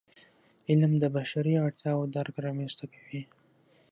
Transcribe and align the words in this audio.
علم 0.69 0.91
د 0.99 1.03
بشري 1.15 1.53
اړتیاوو 1.65 2.11
درک 2.15 2.35
رامنځته 2.45 2.85
کوي. 2.93 3.21